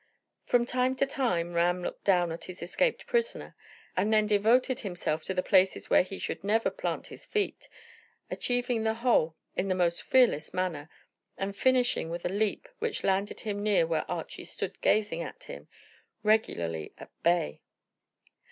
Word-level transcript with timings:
From 0.47 0.65
time 0.65 0.95
to 0.95 1.05
time 1.05 1.53
Ram 1.53 1.83
looked 1.83 2.05
down 2.05 2.31
at 2.31 2.45
his 2.45 2.63
escaped 2.63 3.05
prisoner, 3.05 3.55
and 3.95 4.11
then 4.11 4.25
devoted 4.25 4.79
himself 4.79 5.23
to 5.25 5.33
the 5.35 5.43
places 5.43 5.91
where 5.91 6.01
he 6.01 6.17
should 6.17 6.43
never 6.43 6.71
plant 6.71 7.05
his 7.13 7.23
feet, 7.23 7.69
achieving 8.31 8.83
the 8.83 8.95
whole 8.95 9.35
in 9.55 9.67
the 9.67 9.75
most 9.75 10.01
fearless 10.01 10.55
manner, 10.55 10.89
and 11.37 11.55
finishing 11.55 12.09
with 12.09 12.25
a 12.25 12.29
leap 12.29 12.67
which 12.79 13.03
landed 13.03 13.41
him 13.41 13.61
near 13.61 13.85
where 13.85 14.09
Archy 14.09 14.43
stood 14.43 14.81
gazing 14.81 15.21
at 15.21 15.43
him, 15.43 15.67
regularly 16.23 16.93
at 16.97 17.11
bay. 17.21 17.61